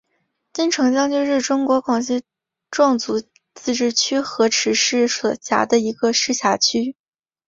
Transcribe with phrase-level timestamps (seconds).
[0.51, 2.23] 金城江区是中国广西
[2.71, 3.21] 壮族
[3.53, 6.95] 自治区河池市所辖的一个市辖区。